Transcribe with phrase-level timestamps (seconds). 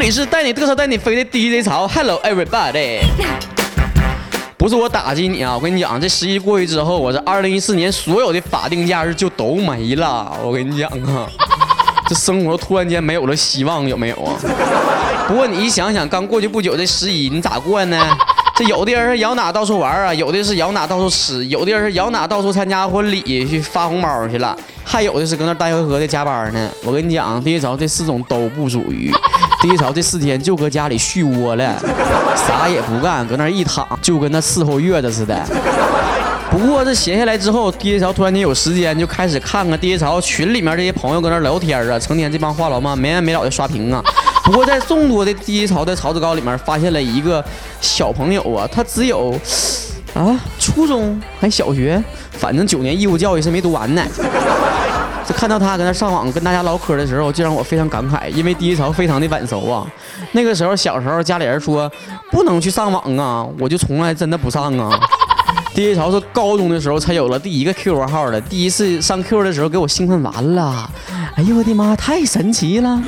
[0.00, 3.00] 里是带你嘚瑟带你飞的 DJ 潮，Hello everybody。
[4.56, 10.34] 不是我打击你啊，我跟你讲，这十一过去之后，我这二零一四年所有的法定假日就都没了。
[10.42, 11.28] 我跟你讲啊，
[12.08, 14.34] 这生活突然间没有了希望，有没有啊？
[15.28, 18.16] 不过你一想想，刚过去不久的十一，你咋过呢？
[18.56, 26.70] 这有的人是摇哪到处玩啊，有的是摇哪到处吃，有的人是摇哪到处参加婚礼去发红包去了，还有的是搁那单回合的加班呢。
[26.84, 29.12] 我跟你讲，第一潮这四种都不属于。
[29.60, 31.76] 第一潮这四天就搁家里续窝了，
[32.34, 35.38] 啥也不干，搁那一躺，就跟那伺候月子似的。
[36.50, 44.02] 不过这闲下来之后，第一潮突然间有时间，就开始看看第一潮群里面这些朋友搁那聊天啊，成天这帮话痨嘛没完没了的刷屏啊。
[44.42, 47.44] 不过在众多的第一潮的潮子高里面，发现了一个
[47.82, 49.38] 小朋友啊，他只有
[50.14, 52.02] 啊初中还小学，
[52.32, 54.02] 反正九年义务教育是没读完呢。
[55.32, 59.86] 看到他搁那上网跟大家唠嗑的时候，就让我非常感慨，因为第一潮非常的晚熟啊。
[60.32, 61.90] 那个时候小时候家里人说
[62.30, 64.90] 不能去上网啊，我就从来真的不上啊。
[65.72, 70.90] 第一潮是高中的时候才有了第一个 QQ 号的，第一次上 Q 的时候给我兴奋完了，
[71.36, 73.00] 哎呦我的妈，太神奇了！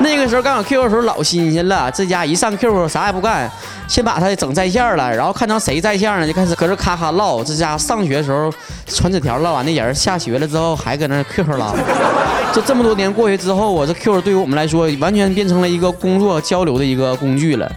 [0.00, 3.50] 那个时候刚有 QQ 的时候老新鲜了，这家一上 QQ 啥也不干，
[3.86, 7.44] 先把它整在线了，然后看到谁在线了就开始搁这咔咔唠。
[7.44, 8.52] 这家上学的时候
[8.86, 11.74] 传纸条唠完的人，下学了之后还搁那 QQ 唠。
[12.52, 17.70] 这这么多年过去之后，我这 QQ 对于我们来说完全变成了一个工作交流的一个工具了。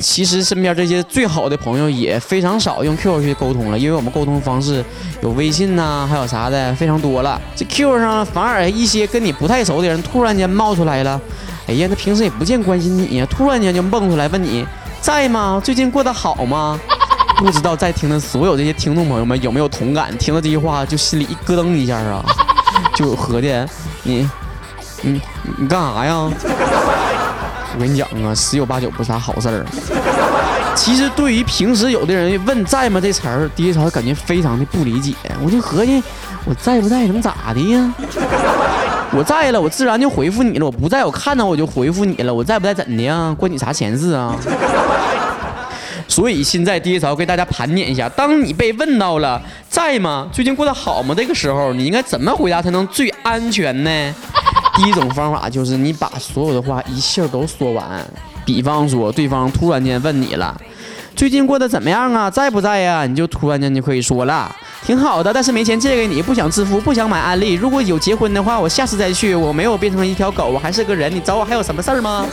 [0.00, 4.82] 其实身边这些最好的朋友也非常少用 QQ 去沟通了，因为我们沟通方式
[5.20, 7.38] 有微信呐，还有啥的非常多了。
[7.54, 11.20] 这 QQ 上反而一些跟你不太熟的人突然间冒出来了。
[11.70, 14.66] 哎呀，那平时也不见关心你呀，突然间就蹦出来问你
[15.00, 15.60] 在吗？
[15.62, 16.76] 最近过得好吗？
[17.38, 20.10] 不知道在听的所有这些听众朋友们有没有同感？
[20.18, 22.24] 听到这句话就心里一咯噔一下啊，
[22.96, 23.54] 就合计
[24.02, 24.28] 你，
[25.00, 25.20] 你
[25.58, 26.28] 你干啥呀？
[27.72, 29.64] 我跟你讲啊，十有八九不是啥好事儿。
[30.74, 35.14] 其实对于平时有的人问在吗这词儿，第一潮感觉非常的不理解。
[35.40, 36.02] 我就合计
[36.44, 37.94] 我在不在能咋的呀？
[39.12, 40.66] 我在了，我自然就回复你了。
[40.66, 42.32] 我不在，我看到我就回复你了。
[42.32, 43.34] 我在不在怎的呀？
[43.38, 44.36] 关你啥闲事啊？
[46.06, 50.28] 所以现在第一潮给大家盘点一下：当你被问到了在吗？
[50.32, 51.14] 最近过得好吗？
[51.16, 54.14] 这个时候你应该怎么回答才能最安全呢？
[54.76, 57.84] 第一种方法就是你把所有的话一气儿都说完。
[58.44, 60.56] 比方说，对方突然间问你了。
[61.14, 62.30] 最近过得怎么样啊？
[62.30, 63.06] 在不在呀？
[63.06, 64.50] 你就突然间就可以说了，
[64.90, 67.54] 挺好的，但是没钱借给你，不想支付，不想买安利。
[67.54, 69.36] 如果有结婚的话，我下次再去。
[69.36, 71.14] 我没有变成一条狗，我还是个人。
[71.14, 72.26] 你找我还有什么事儿吗？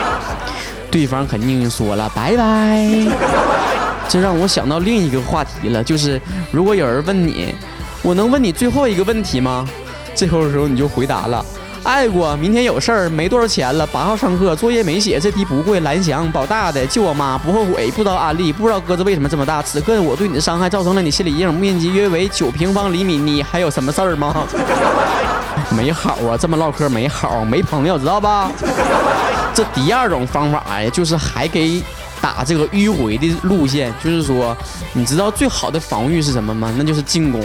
[0.90, 2.88] 对方肯定说了，拜拜。
[4.08, 6.18] 这让我想到另一个话题了，就是
[6.50, 7.54] 如果有人问你，
[8.00, 9.68] 我能问你最后一个问题吗？
[10.14, 11.44] 最后的时候你就回答了。
[11.84, 13.86] 爱过，明天有事儿，没多少钱了。
[13.86, 15.80] 八号上课，作业没写，这题不会。
[15.80, 17.90] 蓝翔保大的，救我妈，不后悔。
[17.90, 19.62] 不知道安利，不知道鸽子为什么这么大。
[19.62, 23.18] 此刻我对你的伤害造成了你心理阴影，面积约为九平方厘米。
[23.18, 24.34] 你还有什么事儿吗？
[25.76, 28.50] 没好啊，这么唠嗑没好，没朋友，知道吧？
[29.52, 31.82] 这第二种方法呀，就是还给。
[32.24, 34.56] 打这个迂回的路线，就是说，
[34.94, 36.72] 你知道最好的防御是什么吗？
[36.78, 37.38] 那就是进攻，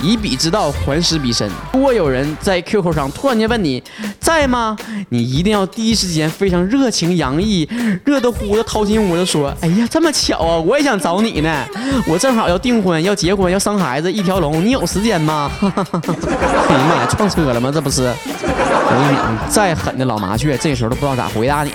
[0.00, 1.50] 以彼之道还施彼身。
[1.72, 3.82] 如果有人在 QQ 上突然间问你
[4.20, 4.76] 在吗？
[5.08, 7.68] 你一定要第一时间非常热情洋溢、
[8.04, 11.66] 热乎乎的掏心窝子说：“哎呀，这么巧啊，我也想找你呢，
[12.06, 17.72] 我正好要订婚、要结婚、要生孩子，一条龙，你有时间吗？” 哎呀妈呀，撞车了吗？
[17.74, 18.02] 这不是？
[18.04, 21.72] 我跟你讲，再狠的老麻雀，这时候都不知道咋回答你。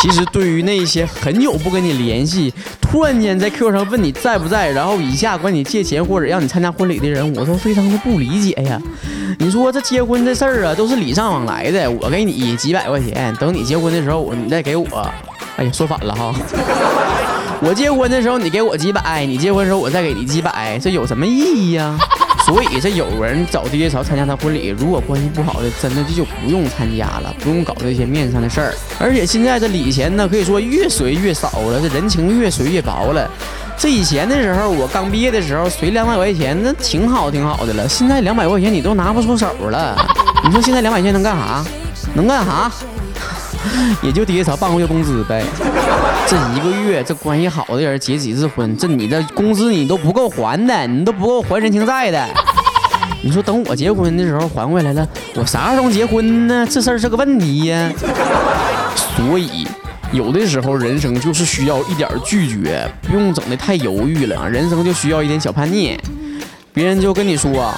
[0.00, 8.80] 其实对于那些很久不跟你联系，突然间在 QQ 上问你在不在，然后一下管你借钱或者让你参加婚礼的人，我都非常的不理解呀。
[9.40, 14.86] 你说这结婚这事儿啊，都是礼尚往来的，我给你几百块钱，等你结婚的时候，你再给我。
[15.56, 16.32] 哎呀，说反了哈。
[17.60, 21.98] 我结婚的时候你给我几百，你结婚的时候我再给你几百，这有什么意义呀？
[22.48, 28.74] 所以这有人找 DJ 潮参加他婚礼，如果关系不好的，真的这就不用参加了，不用搞这些面子上的事儿。
[28.98, 33.30] 而且现在这礼钱呢，可以说越随越少了，这人情越随越薄了。
[33.76, 37.88] 这以前的时候，我刚毕业的时候，随两百块钱那挺好挺好的了。
[37.88, 39.94] 现在两百块钱你都拿不出手了，
[40.42, 41.62] 你说现在两百块钱能干啥？
[42.14, 42.72] 能干啥？
[44.02, 45.44] 也就 DJ 潮半个月工资呗。
[46.26, 52.28] 这一个月，这关系好的人结几次婚，这你的工资你都不够还的，你都不够还人情债的。
[53.22, 56.66] 你说等我结婚的时候还回来了，我啥时候结婚呢？
[56.70, 57.90] 这事儿是个问题呀。
[59.16, 59.66] 所以，
[60.12, 64.48] 有的时候人生就是需要一点拒绝，不用整的太犹豫了。
[64.48, 65.98] 人生就需要一点小叛逆。
[66.72, 67.74] 别人就跟你说。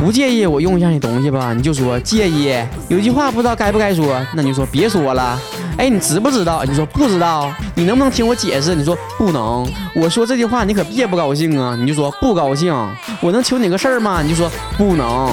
[0.00, 1.52] 不介意我用一下你东西吧？
[1.52, 2.54] 你就说介意。
[2.88, 5.38] 有句话不知道该不该说，那你就说别说了。
[5.80, 6.62] 哎，你知不知道？
[6.62, 7.50] 你说不知道。
[7.74, 8.74] 你能不能听我解释？
[8.74, 9.66] 你说不能。
[9.94, 11.74] 我说这句话你可别不高兴啊！
[11.74, 12.70] 你就说不高兴。
[13.22, 14.20] 我能求你个事儿吗？
[14.22, 15.28] 你就说不能。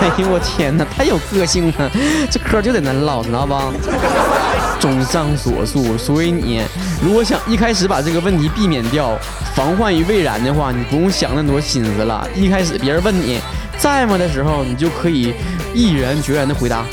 [0.00, 1.88] 哎呦我天哪，太有个性了！
[2.28, 3.72] 这嗑就得那唠，知道吧？
[4.80, 6.60] 综上所述，所以你
[7.00, 9.16] 如果想一开始把这个问题避免掉，
[9.54, 12.26] 防患于未然的话，你不用想那么多心思了。
[12.34, 13.38] 一开始别人问你
[13.78, 15.32] 在吗的时候，你就可以
[15.72, 16.84] 毅然决然的回答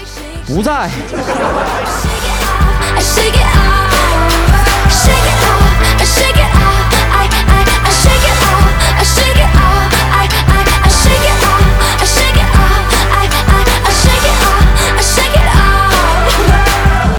[0.46, 0.88] 不在。
[2.96, 3.92] I shake it off,
[5.04, 6.59] shake it off, I shake it off.